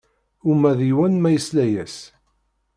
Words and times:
Uma 0.51 0.71
d 0.77 0.79
yiwen 0.87 1.15
ma 1.19 1.29
yesla-yas. 1.31 1.97